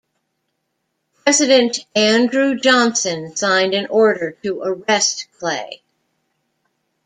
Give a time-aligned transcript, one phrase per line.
[1.23, 5.83] President Andrew Johnson signed an order to arrest Clay.